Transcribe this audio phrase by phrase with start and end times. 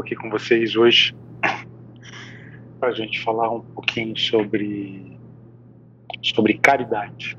[0.00, 1.14] aqui com vocês hoje
[2.80, 5.18] para a gente falar um pouquinho sobre
[6.22, 7.36] sobre caridade.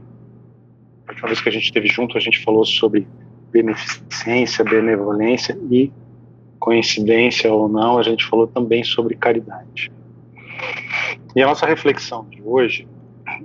[1.08, 3.08] A última vez que a gente esteve junto, a gente falou sobre
[3.52, 5.92] beneficência, benevolência e
[6.60, 9.92] coincidência ou não, a gente falou também sobre caridade.
[11.35, 12.88] E a nossa reflexão de hoje,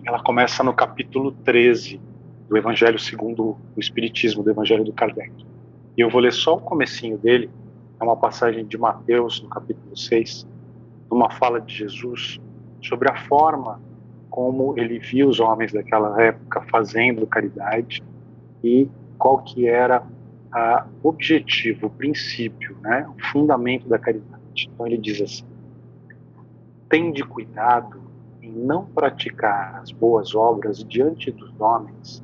[0.07, 2.01] ela começa no capítulo 13
[2.49, 5.33] do Evangelho segundo o Espiritismo, do Evangelho do Kardec.
[5.97, 7.51] E eu vou ler só o comecinho dele,
[8.01, 10.47] é uma passagem de Mateus, no capítulo 6,
[11.11, 12.41] numa fala de Jesus
[12.83, 13.81] sobre a forma
[14.31, 18.03] como ele viu os homens daquela época fazendo caridade
[18.63, 20.07] e qual que era
[21.03, 24.69] o objetivo, o princípio, né, o fundamento da caridade.
[24.73, 25.45] Então ele diz assim:
[26.89, 28.01] tende cuidado
[28.41, 32.23] em não praticar as boas obras diante dos homens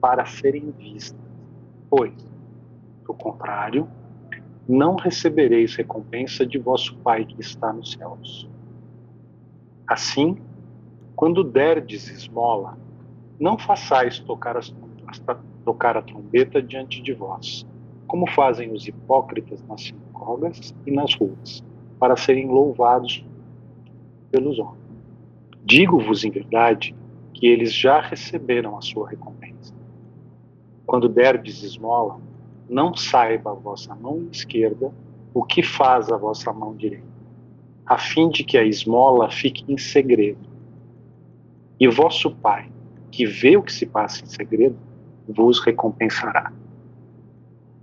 [0.00, 1.20] para serem vistas,
[1.90, 2.14] pois,
[3.04, 3.88] do contrário,
[4.68, 8.48] não recebereis recompensa de vosso Pai que está nos céus.
[9.86, 10.38] Assim,
[11.14, 12.76] quando derdes esmola,
[13.38, 14.74] não façais tocar, as,
[15.64, 17.66] tocar a trombeta diante de vós,
[18.06, 21.62] como fazem os hipócritas nas sinagogas e nas ruas,
[21.98, 23.24] para serem louvados
[24.30, 24.86] pelos homens.
[25.64, 26.94] Digo-vos em verdade
[27.32, 29.74] que eles já receberam a sua recompensa.
[30.86, 32.18] Quando derdes esmola,
[32.68, 34.92] não saiba a vossa mão esquerda
[35.32, 37.04] o que faz a vossa mão direita,
[37.84, 40.48] a fim de que a esmola fique em segredo.
[41.78, 42.70] E vosso Pai,
[43.10, 44.76] que vê o que se passa em segredo,
[45.28, 46.50] vos recompensará.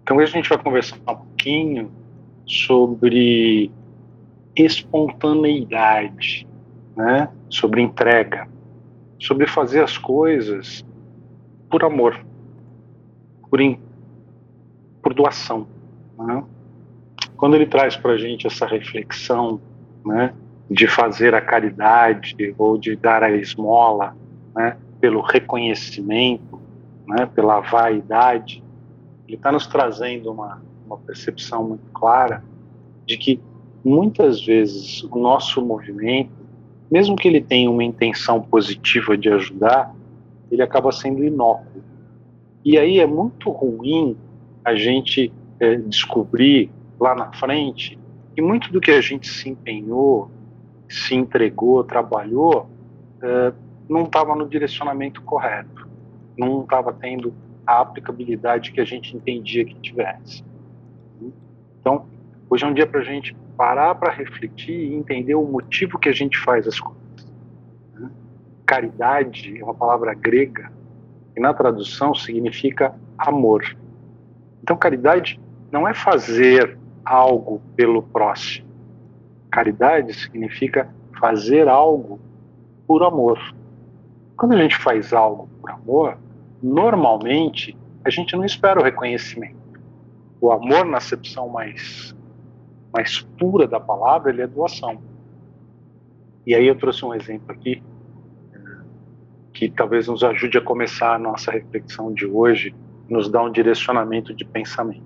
[0.02, 1.92] Então hoje a gente vai conversar um pouquinho
[2.45, 3.72] sobre
[4.56, 6.47] espontaneidade,
[6.95, 7.30] né?
[7.50, 8.47] sobre entrega,
[9.20, 10.84] sobre fazer as coisas
[11.70, 12.20] por amor,
[13.50, 13.62] por,
[15.04, 15.68] por doação.
[16.18, 16.44] Né?
[17.36, 19.59] Quando ele traz para a gente essa reflexão
[20.06, 20.34] né,
[20.72, 24.16] de fazer a caridade ou de dar a esmola
[24.56, 26.59] né, pelo reconhecimento,
[27.06, 28.64] né, pela vaidade,
[29.28, 32.44] ele está nos trazendo uma, uma percepção muito clara
[33.06, 33.41] de que
[33.84, 36.31] muitas vezes o nosso movimento,
[36.90, 39.94] mesmo que ele tenha uma intenção positiva de ajudar,
[40.50, 41.84] ele acaba sendo inócuo.
[42.64, 44.16] E aí é muito ruim
[44.63, 48.00] a gente é, descobrir lá na frente
[48.35, 50.31] que muito do que a gente se empenhou,
[50.90, 52.69] se entregou, trabalhou,
[53.22, 53.53] é,
[53.88, 55.88] não estava no direcionamento correto,
[56.38, 57.34] não estava tendo
[57.66, 60.44] a aplicabilidade que a gente entendia que tivesse.
[61.79, 62.06] Então,
[62.50, 66.09] hoje é um dia para a gente parar para refletir e entender o motivo que
[66.09, 67.31] a gente faz as coisas.
[67.94, 68.09] Né?
[68.66, 70.72] Caridade é uma palavra grega
[71.35, 73.63] e na tradução significa amor.
[74.63, 78.66] Então, caridade não é fazer algo pelo próximo.
[79.51, 82.19] Caridade significa fazer algo
[82.88, 83.38] por amor.
[84.38, 86.18] Quando a gente faz algo por amor,
[86.62, 89.57] normalmente a gente não espera o reconhecimento.
[90.40, 92.16] O amor, na acepção mais,
[92.91, 95.02] mais pura da palavra, ele é doação.
[96.47, 97.84] E aí eu trouxe um exemplo aqui
[99.53, 102.73] que talvez nos ajude a começar a nossa reflexão de hoje
[103.09, 105.03] nos dá um direcionamento de pensamento.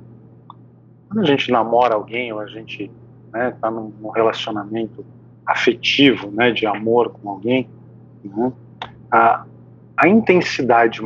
[1.08, 2.92] Quando a gente namora alguém ou a gente
[3.26, 5.06] está né, tá num, relacionamento
[5.46, 7.70] afetivo, né, de amor com alguém,
[8.24, 8.52] né,
[9.12, 9.46] a,
[9.96, 11.02] a intensidade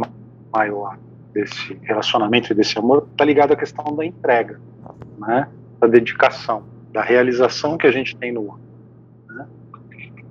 [0.52, 0.98] maior
[1.34, 4.60] desse relacionamento e desse amor está ligada à questão da entrega,
[5.20, 5.48] né,
[5.80, 8.62] da dedicação, da realização que a gente tem no outro.
[9.30, 9.48] Né.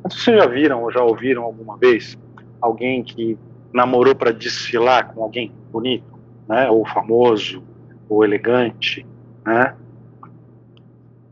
[0.05, 2.19] Vocês já viram ou já ouviram alguma vez
[2.61, 3.39] alguém que
[3.73, 6.10] namorou para desfilar com alguém bonito?
[6.51, 7.63] Né, ou famoso,
[8.09, 9.07] ou elegante,
[9.47, 9.77] né?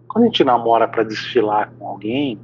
[0.06, 2.38] Quando a gente namora para desfilar com alguém,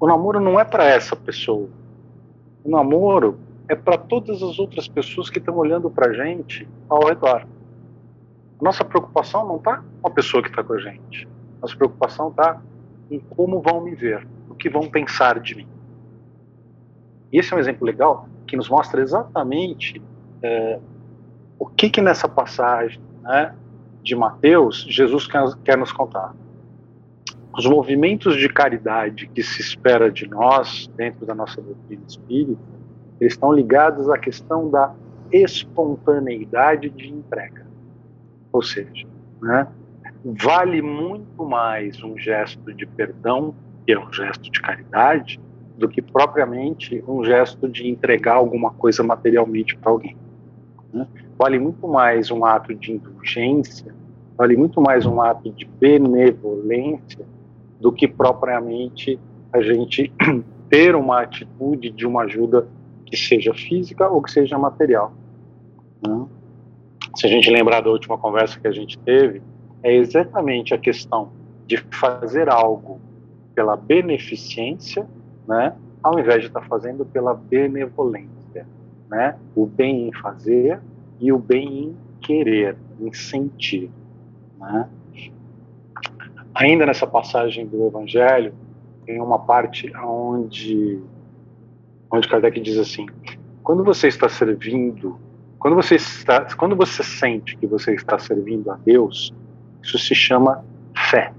[0.00, 1.68] o namoro não é para essa pessoa.
[2.64, 3.38] O namoro
[3.68, 7.46] é para todas as outras pessoas que estão olhando para a gente ao redor.
[8.58, 11.28] Nossa preocupação não está com a pessoa que está com a gente.
[11.60, 12.58] Nossa preocupação está
[13.10, 15.68] em como vão me ver, o que vão pensar de mim.
[17.30, 20.00] E esse é um exemplo legal que nos mostra exatamente
[20.42, 20.80] é,
[21.58, 23.54] o que que nessa passagem né,
[24.02, 26.34] de Mateus Jesus quer, quer nos contar?
[27.56, 32.60] Os movimentos de caridade que se espera de nós dentro da nossa doutrina espírita,
[33.18, 34.94] eles estão ligados à questão da
[35.32, 37.66] espontaneidade de entrega.
[38.52, 39.06] Ou seja,
[39.40, 39.66] né,
[40.24, 43.54] vale muito mais um gesto de perdão,
[43.86, 45.40] que é um gesto de caridade,
[45.76, 50.16] do que propriamente um gesto de entregar alguma coisa materialmente para alguém.
[50.92, 51.06] Né?
[51.38, 53.94] Vale muito mais um ato de indulgência
[54.36, 57.24] vale muito mais um ato de benevolência
[57.80, 59.18] do que propriamente
[59.52, 60.12] a gente
[60.68, 62.68] ter uma atitude de uma ajuda
[63.06, 65.12] que seja física ou que seja material.
[66.06, 66.26] Né?
[67.14, 69.40] Se a gente lembrar da última conversa que a gente teve,
[69.82, 71.30] é exatamente a questão
[71.66, 73.00] de fazer algo
[73.54, 75.06] pela beneficência,
[75.48, 78.66] né, ao invés de estar fazendo pela benevolência,
[79.08, 80.78] né, o bem em fazer
[81.20, 83.90] e o bem em querer, em sentir,
[84.58, 84.88] né.
[86.54, 88.54] Ainda nessa passagem do Evangelho,
[89.04, 91.00] tem uma parte onde,
[92.10, 93.06] onde Kardec diz assim:
[93.62, 95.18] quando você está servindo,
[95.58, 99.34] quando você está, quando você sente que você está servindo a Deus,
[99.82, 100.64] isso se chama
[101.10, 101.32] fé.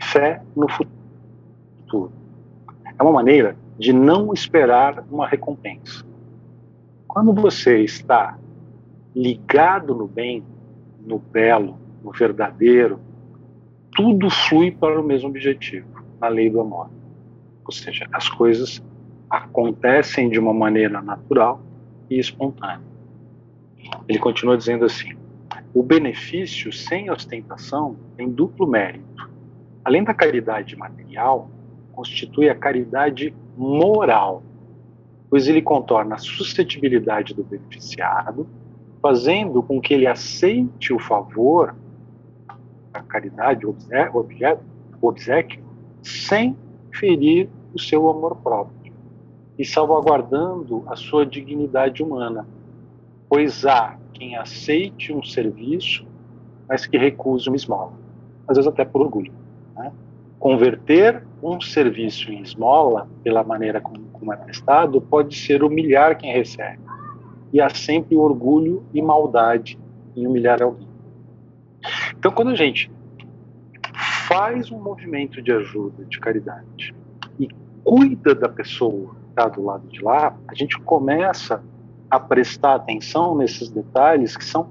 [0.00, 2.12] Fé no futuro.
[2.98, 6.04] É uma maneira de não esperar uma recompensa.
[7.06, 8.36] Quando você está
[9.14, 10.44] ligado no bem,
[11.00, 13.00] no belo, no verdadeiro,
[13.94, 15.86] tudo flui para o mesmo objetivo,
[16.20, 16.90] na lei do amor.
[17.64, 18.82] Ou seja, as coisas
[19.28, 21.60] acontecem de uma maneira natural
[22.08, 22.80] e espontânea.
[24.08, 25.16] Ele continua dizendo assim:
[25.74, 29.30] o benefício sem ostentação tem duplo mérito.
[29.84, 31.50] Além da caridade material,
[31.92, 34.42] constitui a caridade moral,
[35.28, 38.46] pois ele contorna a suscetibilidade do beneficiado,
[39.02, 41.74] fazendo com que ele aceite o favor,
[42.94, 43.74] a caridade, o
[44.14, 44.62] objeto,
[45.00, 45.60] o obsequio,
[46.02, 46.56] sem
[46.94, 48.92] ferir o seu amor próprio
[49.58, 52.46] e salvaguardando a sua dignidade humana,
[53.28, 56.06] pois há quem aceite um serviço,
[56.68, 57.92] mas que recuse uma esmola,
[58.46, 59.32] às vezes até por orgulho.
[59.74, 59.92] Né?
[60.38, 66.32] Converter um serviço em esmola, pela maneira como, como é prestado, pode ser humilhar quem
[66.32, 66.81] recebe.
[67.52, 69.78] E há sempre orgulho e maldade
[70.16, 70.88] em humilhar alguém.
[72.16, 72.90] Então, quando a gente
[74.28, 76.94] faz um movimento de ajuda, de caridade,
[77.38, 77.48] e
[77.84, 81.62] cuida da pessoa que está do lado de lá, a gente começa
[82.10, 84.70] a prestar atenção nesses detalhes que são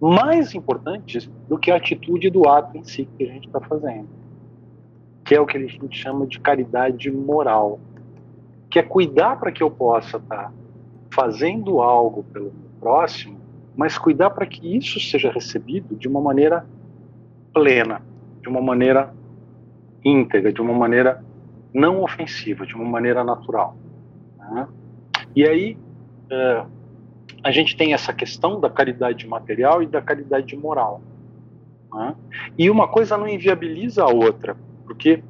[0.00, 4.08] mais importantes do que a atitude do ato em si que a gente está fazendo,
[5.24, 7.78] que é o que a gente chama de caridade moral,
[8.70, 10.52] que é cuidar para que eu possa estar tá
[11.20, 12.50] fazendo algo pelo
[12.80, 13.38] próximo,
[13.76, 16.64] mas cuidar para que isso seja recebido de uma maneira
[17.52, 18.00] plena,
[18.40, 19.12] de uma maneira
[20.02, 21.22] íntegra, de uma maneira
[21.74, 23.76] não ofensiva, de uma maneira natural.
[24.38, 24.66] Né?
[25.36, 25.76] E aí
[26.30, 26.64] é,
[27.44, 31.02] a gente tem essa questão da caridade material e da caridade moral.
[31.92, 32.14] Né?
[32.56, 34.56] E uma coisa não inviabiliza a outra,
[34.86, 35.22] porque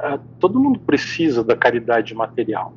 [0.00, 2.74] é, todo mundo precisa da caridade material.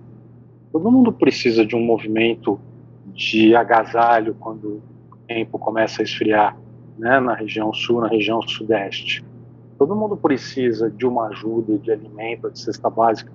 [0.74, 2.60] Todo mundo precisa de um movimento
[3.14, 4.81] de agasalho quando
[5.12, 6.58] o tempo começa a esfriar
[6.98, 9.24] né, na região sul, na região sudeste.
[9.78, 13.31] Todo mundo precisa de uma ajuda de alimento, de cesta básica,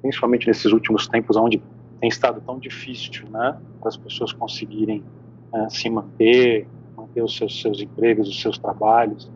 [0.00, 1.62] principalmente nesses últimos tempos onde
[2.00, 5.04] tem estado tão difícil, né, para as pessoas conseguirem
[5.52, 9.30] uh, se manter, manter os seus, seus empregos, os seus trabalhos.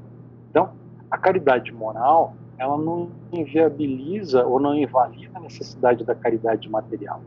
[0.49, 0.71] Então,
[1.11, 7.21] a caridade moral, ela não inviabiliza ou não invalida a necessidade da caridade material.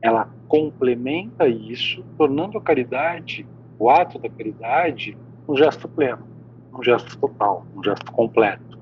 [0.00, 3.46] Ela complementa isso, tornando a caridade,
[3.78, 5.16] o ato da caridade,
[5.48, 6.26] um gesto pleno,
[6.72, 8.78] um gesto total, um gesto completo,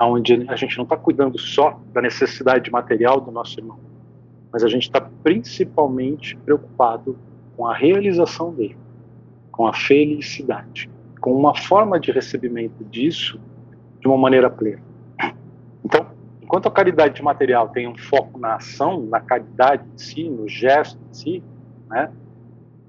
[0.00, 3.78] onde a gente não está cuidando só da necessidade material do nosso irmão,
[4.52, 7.18] mas a gente está principalmente preocupado
[7.56, 8.76] com a realização dele,
[9.50, 13.40] com a felicidade, com uma forma de recebimento disso
[14.00, 14.87] de uma maneira plena.
[16.48, 20.98] Enquanto a caridade material tem um foco na ação, na caridade em si, no gesto
[21.10, 21.44] em si,
[21.90, 22.10] né,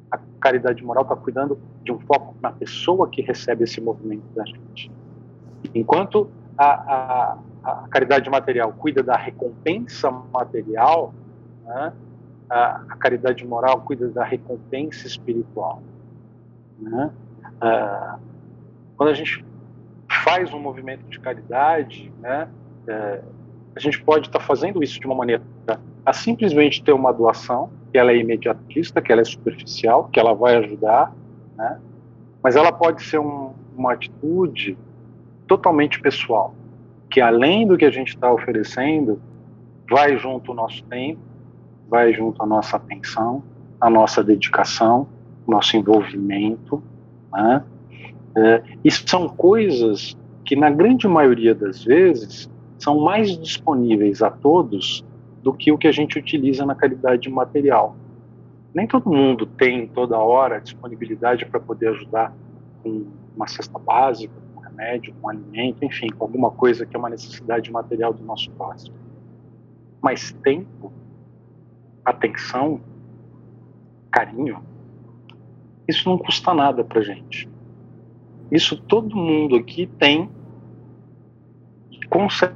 [0.09, 4.45] a caridade moral está cuidando de um foco na pessoa que recebe esse movimento da
[4.45, 4.89] gente.
[5.75, 11.13] Enquanto a, a, a caridade material cuida da recompensa material,
[11.65, 11.91] né?
[12.49, 15.83] a, a, caridade moral cuida da recompensa espiritual.
[16.79, 17.11] Né?
[18.95, 19.45] Quando a gente
[20.23, 22.47] faz um movimento de caridade, né,
[22.87, 23.21] é,
[23.75, 25.43] a gente pode estar tá fazendo isso de uma maneira
[26.05, 30.33] a simplesmente ter uma doação, que ela é imediatista, que ela é superficial, que ela
[30.33, 31.13] vai ajudar,
[31.55, 31.79] né?
[32.41, 34.77] mas ela pode ser um, uma atitude
[35.47, 36.55] totalmente pessoal,
[37.09, 39.21] que além do que a gente está oferecendo,
[39.89, 41.19] vai junto o nosso tempo,
[41.87, 43.43] vai junto a nossa atenção,
[43.81, 45.07] a nossa dedicação,
[45.47, 46.81] nosso envolvimento.
[47.31, 47.63] Né?
[48.37, 52.49] É, e são coisas que, na grande maioria das vezes,
[52.79, 55.05] são mais disponíveis a todos
[55.43, 57.95] do que o que a gente utiliza na caridade material.
[58.73, 62.33] Nem todo mundo tem toda hora disponibilidade para poder ajudar
[62.81, 63.05] com
[63.35, 67.71] uma cesta básica, com remédio, com alimento, enfim, com alguma coisa que é uma necessidade
[67.71, 68.95] material do nosso próximo.
[70.01, 70.91] Mas tempo,
[72.05, 72.79] atenção,
[74.11, 74.63] carinho,
[75.87, 77.49] isso não custa nada para gente.
[78.51, 80.29] Isso todo mundo aqui tem
[82.09, 82.55] consegue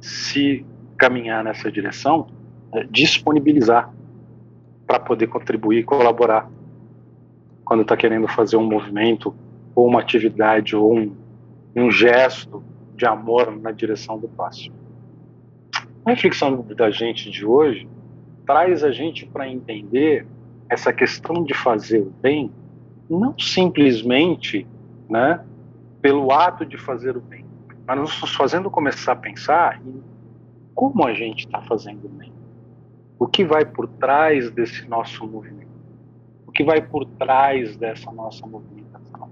[0.00, 0.64] se
[0.96, 2.26] caminhar nessa direção,
[2.72, 3.92] é, disponibilizar
[4.86, 6.50] para poder contribuir e colaborar
[7.64, 9.34] quando está querendo fazer um movimento
[9.74, 11.16] ou uma atividade ou um,
[11.74, 12.62] um gesto
[12.94, 14.74] de amor na direção do próximo.
[16.04, 17.88] A reflexão da gente de hoje
[18.46, 20.26] traz a gente para entender
[20.68, 22.52] essa questão de fazer o bem
[23.08, 24.66] não simplesmente
[25.08, 25.40] né,
[26.00, 27.43] pelo ato de fazer o bem,
[27.86, 30.02] mas nos fazendo começar a pensar em
[30.74, 32.32] como a gente está fazendo bem.
[33.18, 35.68] O que vai por trás desse nosso movimento?
[36.46, 39.28] O que vai por trás dessa nossa movimentação?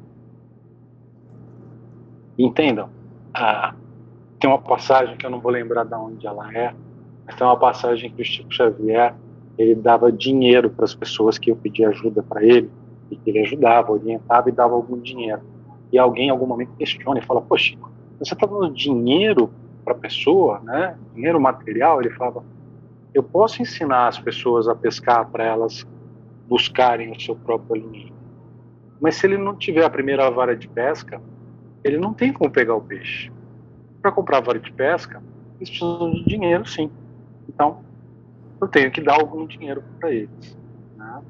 [2.38, 2.88] Entendam,
[3.35, 3.75] ah,
[4.38, 6.75] tem uma passagem que eu não vou lembrar de onde ela é,
[7.26, 9.14] mas tem uma passagem que o Chico Xavier
[9.59, 12.71] ele dava dinheiro para as pessoas que eu pedia ajuda para ele,
[13.12, 15.42] e que ele ajudava, orientava e dava algum dinheiro.
[15.92, 17.76] E alguém em algum momento questiona e fala: Poxa,
[18.25, 19.50] você está dando dinheiro
[19.85, 20.97] para a pessoa, né?
[21.12, 22.00] dinheiro material?
[22.00, 22.45] Ele falava:
[23.12, 25.85] Eu posso ensinar as pessoas a pescar para elas
[26.49, 28.12] buscarem o seu próprio alimento.
[29.00, 31.21] Mas se ele não tiver a primeira vara de pesca,
[31.83, 33.33] ele não tem como pegar o peixe.
[34.00, 35.21] Para comprar a vara de pesca,
[35.57, 36.91] eles precisam de dinheiro, sim.
[37.49, 37.81] Então,
[38.61, 40.57] eu tenho que dar algum dinheiro para eles.
[40.97, 41.23] Né?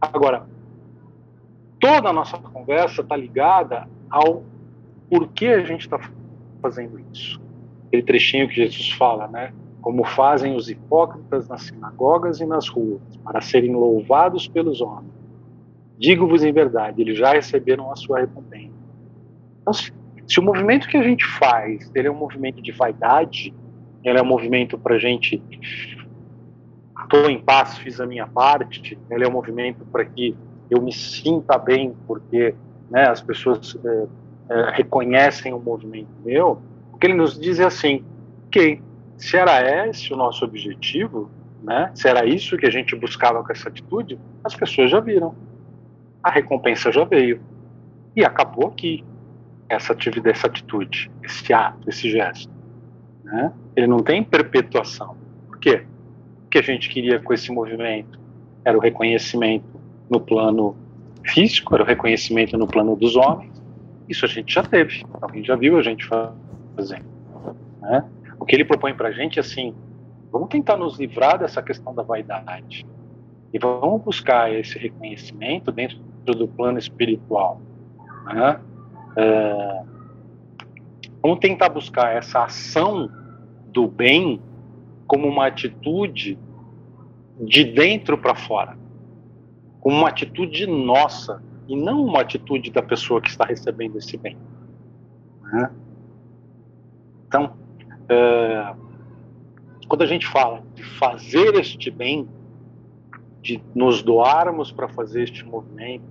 [0.00, 0.46] Agora,
[1.78, 4.42] toda a nossa conversa está ligada ao
[5.10, 5.98] porquê a gente está
[6.62, 7.40] fazendo isso.
[7.88, 9.52] Aquele trechinho que Jesus fala, né?
[9.80, 15.12] Como fazem os hipócritas nas sinagogas e nas ruas, para serem louvados pelos homens.
[15.98, 18.72] Digo-vos em verdade, eles já receberam a sua recompensa.
[19.60, 19.92] Então, se,
[20.26, 23.52] se o movimento que a gente faz ele é um movimento de vaidade,
[24.04, 25.42] ele é um movimento para a gente
[27.12, 30.34] estou em paz, fiz a minha parte, ele é um movimento para que
[30.70, 32.54] eu me sinta bem, porque
[32.90, 34.06] né, as pessoas é,
[34.52, 36.60] é, reconhecem o movimento meu,
[36.92, 38.04] o que ele nos diz é assim,
[38.46, 38.80] ok,
[39.16, 41.30] se era esse o nosso objetivo,
[41.62, 45.34] né, se era isso que a gente buscava com essa atitude, as pessoas já viram,
[46.22, 47.40] a recompensa já veio,
[48.14, 49.04] e acabou aqui
[49.68, 52.52] essa atividade, essa atitude, esse ato, esse gesto.
[53.24, 53.52] Né?
[53.74, 55.16] Ele não tem perpetuação.
[55.48, 55.86] Por quê?
[56.52, 58.20] que a gente queria com esse movimento
[58.62, 60.76] era o reconhecimento no plano
[61.24, 63.51] físico, era o reconhecimento no plano dos homens.
[64.12, 67.06] Isso a gente já teve, alguém já viu a gente fazendo.
[67.80, 68.04] Né?
[68.38, 69.74] O que ele propõe para a gente é assim:
[70.30, 72.86] vamos tentar nos livrar dessa questão da vaidade
[73.54, 77.62] e vamos buscar esse reconhecimento dentro do plano espiritual.
[78.26, 78.60] Né?
[79.16, 79.82] É,
[81.22, 83.10] vamos tentar buscar essa ação
[83.68, 84.42] do bem
[85.06, 86.38] como uma atitude
[87.40, 88.76] de dentro para fora,
[89.80, 94.36] como uma atitude nossa e não uma atitude da pessoa que está recebendo esse bem.
[95.42, 95.70] Né?
[97.26, 97.54] Então,
[98.08, 98.74] é,
[99.88, 102.28] quando a gente fala de fazer este bem,
[103.40, 106.04] de nos doarmos para fazer este movimento,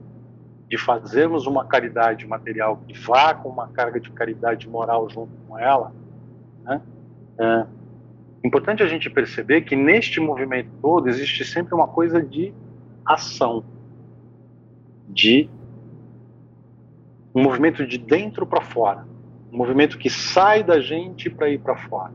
[0.70, 5.60] de fazermos uma caridade material que vá com uma carga de caridade moral junto com
[5.60, 5.94] ela,
[6.64, 6.82] né?
[7.38, 7.66] É,
[8.44, 12.54] Importante a gente perceber que neste movimento todo existe sempre uma coisa de
[13.06, 13.64] ação,
[15.12, 15.50] de
[17.34, 19.06] um movimento de dentro para fora,
[19.52, 22.14] um movimento que sai da gente para ir para fora.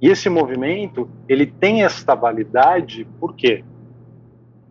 [0.00, 3.64] E esse movimento, ele tem esta validade, por quê?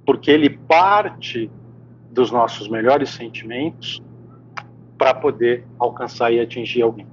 [0.06, 1.50] Porque ele parte
[2.12, 4.02] dos nossos melhores sentimentos
[4.98, 7.08] para poder alcançar e atingir alguém.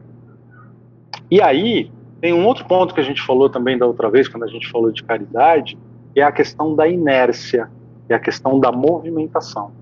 [1.31, 4.43] E aí, tem um outro ponto que a gente falou também da outra vez, quando
[4.43, 5.79] a gente falou de caridade,
[6.13, 7.71] que é a questão da inércia,
[8.09, 9.73] é a questão da movimentação.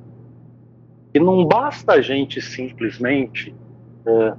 [1.15, 3.55] E não basta a gente simplesmente
[4.07, 4.35] é,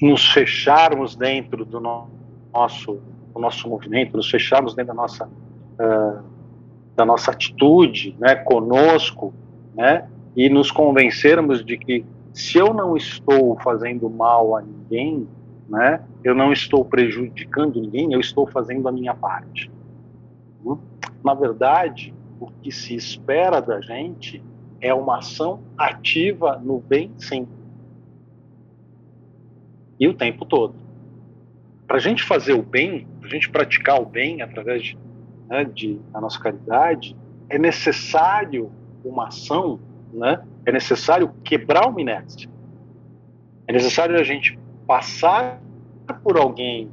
[0.00, 2.08] nos fecharmos dentro do no
[2.52, 3.00] nosso,
[3.32, 5.28] do nosso movimento, nos fecharmos dentro da nossa,
[5.78, 6.18] é,
[6.96, 9.32] da nossa atitude né, conosco,
[9.74, 15.28] né, e nos convencermos de que se eu não estou fazendo mal a ninguém,
[15.68, 16.00] né?
[16.22, 19.70] Eu não estou prejudicando ninguém, eu estou fazendo a minha parte.
[20.64, 20.78] Hum?
[21.24, 24.42] Na verdade, o que se espera da gente
[24.80, 27.48] é uma ação ativa no bem, sim.
[29.98, 30.74] E o tempo todo.
[31.86, 34.98] Para a gente fazer o bem, para a gente praticar o bem através de,
[35.48, 37.16] né, de, da nossa caridade,
[37.48, 38.70] é necessário
[39.04, 39.80] uma ação
[40.14, 42.48] né, é necessário quebrar uma inércia.
[43.66, 45.60] É necessário a gente passar
[46.22, 46.90] por alguém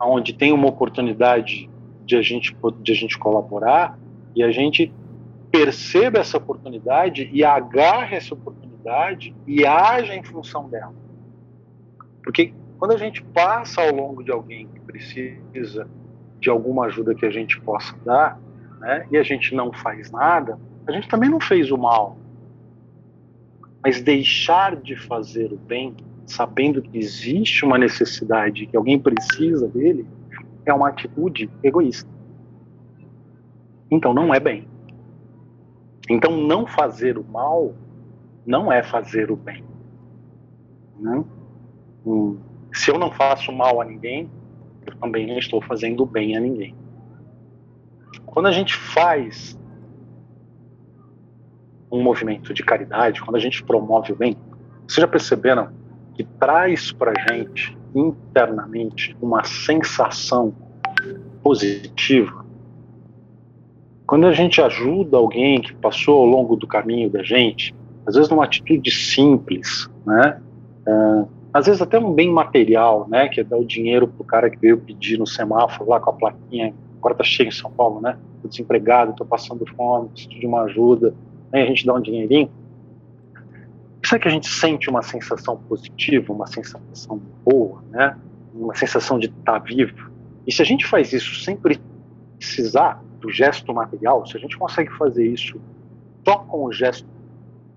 [0.00, 1.70] onde tem uma oportunidade
[2.04, 3.98] de a gente, de a gente colaborar
[4.34, 4.92] e a gente
[5.50, 10.94] perceba essa oportunidade e agarre essa oportunidade e haja em função dela.
[12.22, 15.88] Porque quando a gente passa ao longo de alguém que precisa
[16.40, 18.40] de alguma ajuda que a gente possa dar,
[18.80, 22.16] né, e a gente não faz nada, a gente também não fez o mal.
[23.84, 25.94] Mas deixar de fazer o bem,
[26.26, 30.06] sabendo que existe uma necessidade, que alguém precisa dele,
[30.64, 32.08] é uma atitude egoísta.
[33.90, 34.68] Então não é bem.
[36.08, 37.74] Então não fazer o mal
[38.46, 39.64] não é fazer o bem.
[40.98, 41.24] Né?
[42.04, 42.38] Hum.
[42.72, 44.30] Se eu não faço mal a ninguém,
[44.86, 46.74] eu também não estou fazendo bem a ninguém.
[48.26, 49.58] Quando a gente faz
[51.90, 54.36] um movimento de caridade, quando a gente promove o bem,
[54.86, 55.70] vocês já perceberam
[56.14, 60.54] que traz para a gente internamente uma sensação
[61.42, 62.44] positiva?
[64.06, 67.74] Quando a gente ajuda alguém que passou ao longo do caminho da gente,
[68.06, 70.40] às vezes numa atitude simples, né?
[70.86, 74.48] Uh, às vezes até um bem material, né, que é dar o dinheiro pro cara
[74.48, 78.00] que veio pedir no semáforo lá com a plaquinha, agora tá cheio em São Paulo,
[78.00, 81.14] né, tô desempregado, tô passando fome, preciso de uma ajuda,
[81.52, 82.50] né, a gente dá um dinheirinho.
[84.04, 88.18] Sabe que a gente sente uma sensação positiva, uma sensação boa, né,
[88.52, 90.10] uma sensação de estar tá vivo?
[90.46, 94.90] E se a gente faz isso sem precisar do gesto material, se a gente consegue
[94.94, 95.60] fazer isso
[96.24, 97.06] só com o gesto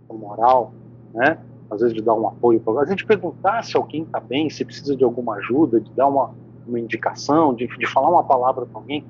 [0.10, 0.74] moral,
[1.14, 1.38] né,
[1.70, 4.66] às vezes de dar um apoio para a gente perguntar se alguém está bem, se
[4.66, 6.34] precisa de alguma ajuda, de dar uma,
[6.68, 9.06] uma indicação, de, de falar uma palavra para alguém,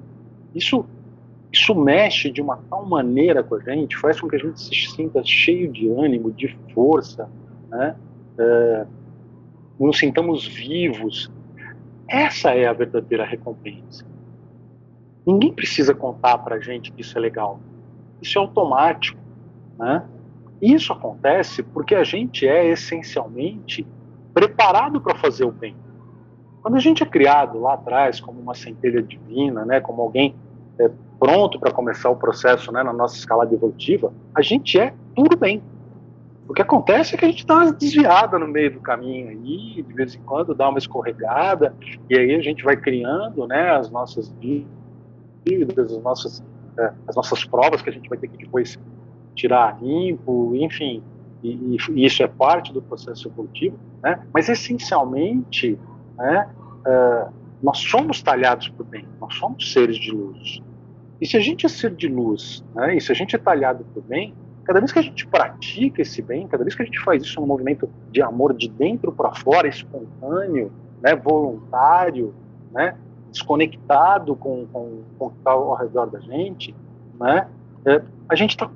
[0.53, 0.86] isso
[1.55, 4.75] isso mexe de uma tal maneira com a gente, faz com que a gente se
[4.91, 7.29] sinta cheio de ânimo, de força,
[7.69, 7.95] né?
[8.38, 8.85] É,
[9.79, 11.31] nos sintamos vivos.
[12.09, 14.06] Essa é a verdadeira recompensa.
[15.25, 17.62] Ninguém precisa contar para a gente que isso é legal.
[18.21, 19.17] Isso é automático,
[19.80, 20.03] né?
[20.62, 23.88] Isso acontece porque a gente é essencialmente
[24.34, 25.73] preparado para fazer o bem.
[26.62, 30.36] Quando a gente é criado lá atrás como uma centelha divina, né, como alguém
[30.79, 35.38] é, pronto para começar o processo né, na nossa escala evolutiva, a gente é tudo
[35.38, 35.61] bem.
[36.47, 39.81] O que acontece é que a gente dá uma desviada no meio do caminho aí,
[39.81, 41.73] de vez em quando dá uma escorregada,
[42.09, 46.43] e aí a gente vai criando né, as nossas dívidas, as nossas,
[46.77, 48.77] é, as nossas provas que a gente vai ter que depois
[49.33, 51.01] tirar limpo, enfim,
[51.43, 54.19] e, e isso é parte do processo evolutivo, né?
[54.33, 55.77] mas essencialmente
[56.17, 56.49] né,
[56.85, 57.31] uh,
[57.65, 60.62] nós somos talhados por bem, nós somos seres de luz.
[61.19, 63.84] E se a gente é ser de luz, né, e se a gente é talhado
[63.91, 66.99] por bem, cada vez que a gente pratica esse bem, cada vez que a gente
[66.99, 72.36] faz isso num movimento de amor de dentro para fora, espontâneo, né, voluntário,
[72.71, 72.95] né,
[73.32, 76.75] desconectado com, com, com o que está ao redor da gente,
[77.19, 77.47] né,
[77.84, 77.99] é,
[78.30, 78.69] a gente está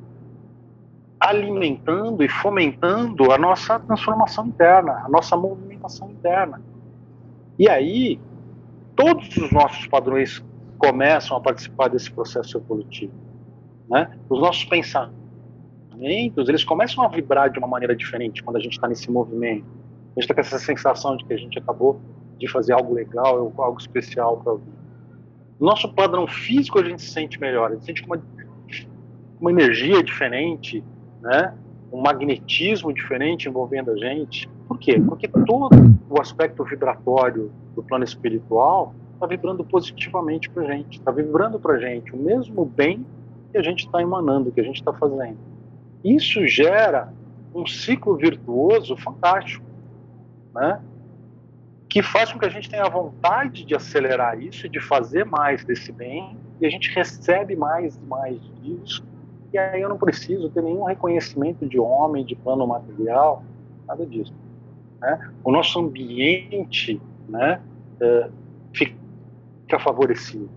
[1.20, 6.60] alimentando e fomentando a nossa transformação interna, a nossa movimentação interna.
[7.60, 8.20] E aí,
[9.00, 10.44] todos os nossos padrões
[10.78, 13.14] começam a participar desse processo evolutivo.
[13.90, 14.12] Né?
[14.30, 18.90] Os nossos pensamentos, eles começam a vibrar de uma maneira diferente quando a gente está
[18.90, 19.64] nesse movimento.
[20.18, 22.02] A gente está com essa sensação de que a gente acabou
[22.38, 24.74] de fazer algo legal, algo especial para alguém.
[25.58, 28.22] No nosso padrão físico, a gente se sente melhor, a gente sente uma,
[29.40, 30.84] uma energia diferente,
[31.22, 31.58] né?
[31.90, 34.50] um magnetismo diferente envolvendo a gente.
[34.68, 35.00] Por quê?
[35.00, 35.70] Porque todo
[36.10, 37.50] o aspecto vibratório
[37.80, 42.18] do plano espiritual está vibrando positivamente para a gente, está vibrando para a gente o
[42.18, 43.06] mesmo bem
[43.52, 45.38] que a gente está emanando, que a gente está fazendo.
[46.04, 47.12] Isso gera
[47.54, 49.66] um ciclo virtuoso fantástico,
[50.54, 50.82] né?
[51.90, 55.66] que faz com que a gente tenha vontade de acelerar isso e de fazer mais
[55.66, 59.04] desse bem, e a gente recebe mais e mais disso,
[59.52, 63.44] e aí eu não preciso ter nenhum reconhecimento de homem, de plano material,
[63.88, 64.34] nada disso.
[65.02, 65.32] Né?
[65.44, 67.60] O nosso ambiente né,
[68.02, 68.30] é,
[68.74, 70.50] fica favorecido.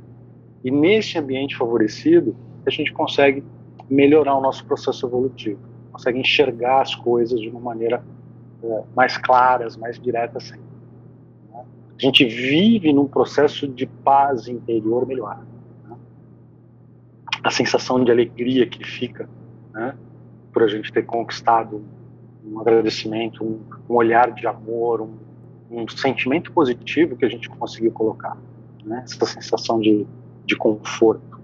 [0.64, 3.44] E nesse ambiente favorecido, a gente consegue
[3.90, 8.02] melhorar o nosso processo evolutivo, consegue enxergar as coisas de uma maneira
[8.62, 9.98] é, mais claras, mais
[10.40, 10.64] sempre.
[11.50, 11.64] Né?
[11.98, 15.52] A gente vive num processo de paz interior melhorado
[17.42, 19.28] a sensação de alegria que fica,
[19.72, 19.96] né,
[20.52, 21.83] por a gente ter conquistado
[22.44, 25.14] um agradecimento, um, um olhar de amor, um,
[25.73, 28.37] um, sentimento positivo que a gente conseguiu colocar,
[28.85, 30.07] né, essa sensação de,
[30.45, 31.41] de conforto,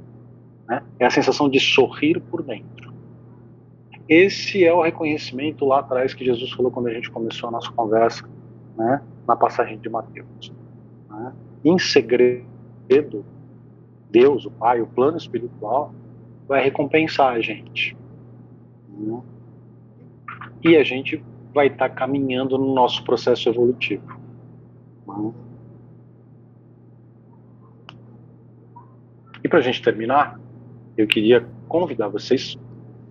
[0.69, 2.93] né, é a sensação de sorrir por dentro.
[4.09, 7.73] esse é o reconhecimento lá atrás que Jesus falou quando a gente começou a nossa
[7.73, 8.29] conversa,
[8.77, 10.53] né, na passagem de Mateus.
[11.11, 11.33] Né?
[11.65, 13.25] Em segredo,
[14.11, 15.93] Deus, o Pai, o plano espiritual,
[16.47, 17.97] vai recompensar a gente.
[18.89, 19.21] Né?
[20.63, 24.18] E a gente vai estar tá caminhando no nosso processo evolutivo.
[29.43, 30.39] E para a gente terminar,
[30.97, 32.59] eu queria convidar vocês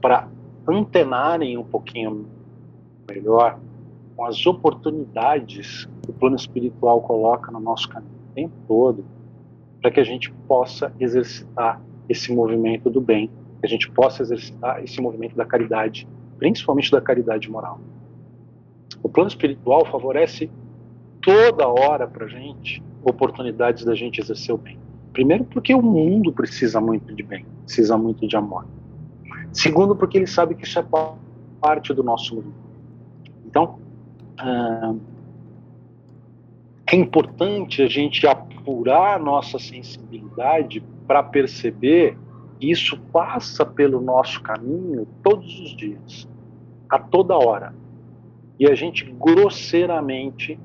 [0.02, 0.28] para
[0.68, 2.28] antenarem um pouquinho
[3.10, 3.60] melhor
[4.16, 9.06] com as oportunidades que o plano espiritual coloca no nosso caminho o tempo todo,
[9.82, 13.28] para que a gente possa exercitar esse movimento do bem,
[13.60, 16.08] que a gente possa exercitar esse movimento da caridade,
[16.38, 17.80] principalmente da caridade moral.
[19.02, 20.50] O plano espiritual favorece
[21.28, 24.80] toda hora para gente oportunidades da gente exercer o bem.
[25.12, 28.66] Primeiro, porque o mundo precisa muito de bem, precisa muito de amor.
[29.52, 30.86] Segundo, porque ele sabe que isso é
[31.60, 32.54] parte do nosso mundo.
[33.46, 33.78] Então,
[36.90, 42.18] é importante a gente apurar a nossa sensibilidade para perceber
[42.58, 46.26] que isso passa pelo nosso caminho todos os dias,
[46.90, 47.76] a toda hora.
[48.58, 50.58] E a gente grosseiramente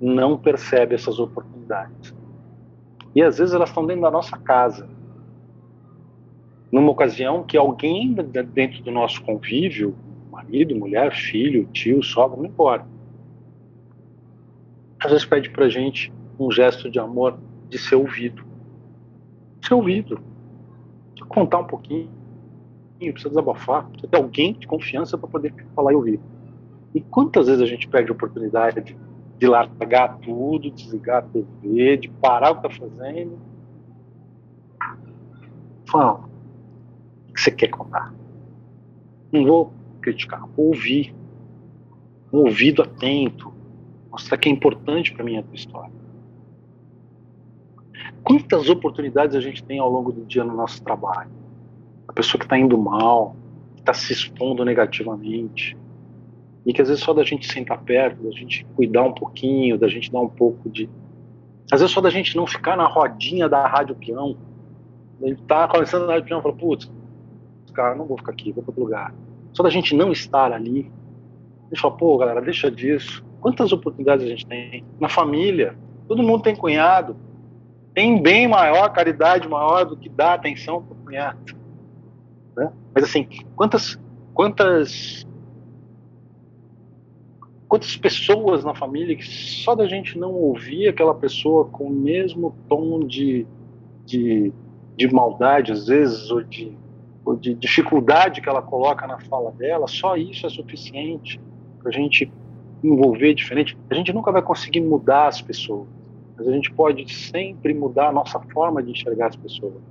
[0.00, 2.14] não percebe essas oportunidades.
[3.14, 4.88] E às vezes elas estão dentro da nossa casa.
[6.70, 9.94] Numa ocasião que alguém dentro do nosso convívio,
[10.30, 12.86] marido, mulher, filho, tio, sogra, não importa,
[14.98, 18.44] às vezes pede pra gente um gesto de amor de ser ouvido.
[19.62, 20.20] Ser ouvido.
[21.28, 22.08] Contar um pouquinho,
[22.98, 26.20] precisa desabafar, precisa ter alguém de confiança para poder falar e ouvir.
[26.94, 28.96] E quantas vezes a gente perde a oportunidade
[29.38, 33.38] de largar tudo, desligar a TV, de parar o que está fazendo.
[35.90, 36.24] Fala,
[37.28, 38.14] o que você quer contar?
[39.32, 41.14] Não vou criticar, vou ouvir.
[42.32, 43.52] Um ouvido atento,
[44.10, 45.92] mostrar que é importante para mim a tua história.
[48.24, 51.30] Quantas oportunidades a gente tem ao longo do dia no nosso trabalho?
[52.08, 53.36] A pessoa que está indo mal,
[53.74, 55.76] que está se expondo negativamente,
[56.66, 59.88] e que às vezes só da gente sentar perto, da gente cuidar um pouquinho, da
[59.88, 60.88] gente dar um pouco de.
[61.70, 64.36] Às vezes só da gente não ficar na rodinha da rádio peão.
[65.20, 66.90] Ele tá começando na rádio peão e fala, putz,
[67.72, 69.14] cara, não vou ficar aqui, vou para outro lugar.
[69.52, 70.90] Só da gente não estar ali.
[71.70, 73.24] Ele fala, pô, galera, deixa disso.
[73.40, 74.84] Quantas oportunidades a gente tem?
[74.98, 75.76] Na família,
[76.08, 77.16] todo mundo tem cunhado.
[77.92, 81.54] Tem bem maior, caridade maior do que dar atenção para o cunhado.
[82.56, 82.72] Né?
[82.94, 83.98] Mas assim, quantas,
[84.32, 85.26] quantas
[87.74, 92.54] quantas pessoas na família que só da gente não ouvir aquela pessoa com o mesmo
[92.68, 93.44] tom de,
[94.06, 94.52] de,
[94.96, 96.78] de maldade, às vezes, ou de,
[97.24, 101.40] ou de dificuldade que ela coloca na fala dela, só isso é suficiente
[101.80, 102.30] para a gente
[102.80, 103.76] envolver diferente.
[103.90, 105.88] A gente nunca vai conseguir mudar as pessoas,
[106.36, 109.82] mas a gente pode sempre mudar a nossa forma de enxergar as pessoas.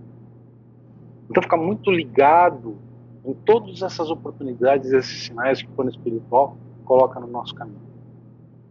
[1.29, 2.77] Então, ficar muito ligado
[3.25, 7.81] em todas essas oportunidades, esses sinais que o plano espiritual coloca no nosso caminho.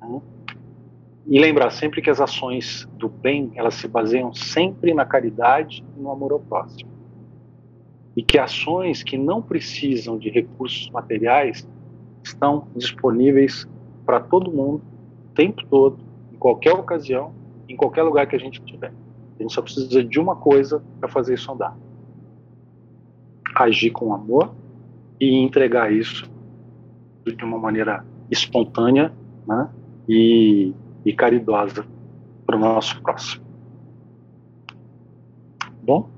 [0.00, 0.20] Né?
[1.26, 6.00] E lembrar sempre que as ações do bem, elas se baseiam sempre na caridade e
[6.00, 6.90] no amor ao próximo.
[8.16, 11.66] E que ações que não precisam de recursos materiais
[12.22, 13.66] estão disponíveis
[14.04, 14.82] para todo mundo,
[15.30, 15.98] o tempo todo,
[16.32, 17.32] em qualquer ocasião,
[17.68, 18.92] em qualquer lugar que a gente estiver.
[19.38, 21.76] A gente só precisa de uma coisa para fazer isso andar:
[23.54, 24.52] agir com amor
[25.20, 26.30] e entregar isso
[27.24, 29.12] de uma maneira espontânea
[29.46, 29.70] né,
[30.08, 30.72] e,
[31.04, 31.86] e caridosa
[32.46, 33.44] para o nosso próximo.
[35.82, 36.08] Bom,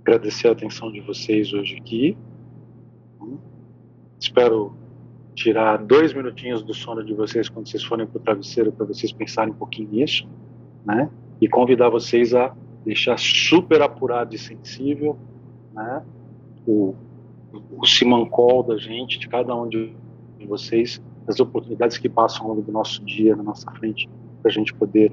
[0.00, 2.16] agradecer a atenção de vocês hoje aqui.
[4.20, 4.76] Espero
[5.34, 9.12] tirar dois minutinhos do sono de vocês quando vocês forem para o travesseiro para vocês
[9.12, 10.28] pensarem um pouquinho nisso,
[10.84, 11.08] né?
[11.40, 15.16] E convidar vocês a deixar super apurado e sensível,
[15.72, 16.02] né?
[16.66, 16.94] O
[17.52, 19.94] o simancol da gente, de cada um de
[20.46, 24.08] vocês, as oportunidades que passam ao longo do nosso dia, na nossa frente,
[24.42, 25.12] para a gente poder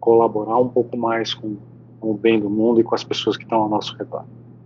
[0.00, 1.56] colaborar um pouco mais com,
[2.00, 4.24] com o bem do mundo e com as pessoas que estão ao nosso redor.